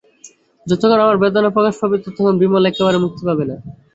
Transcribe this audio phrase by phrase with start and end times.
[0.67, 3.55] যতক্ষণ আমার বেদনা প্রকাশ পাবে ততক্ষণ বিমল একেবারে মুক্তি পাবে না।